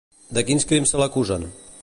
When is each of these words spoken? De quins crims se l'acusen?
De 0.37 0.43
quins 0.47 0.65
crims 0.71 0.95
se 0.95 1.03
l'acusen? 1.03 1.47